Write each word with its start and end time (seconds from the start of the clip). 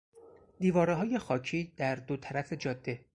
دیوارههای 0.59 1.19
خاکی 1.19 1.73
در 1.77 1.95
دو 1.95 2.17
طرف 2.17 2.53
جاده 2.53 3.05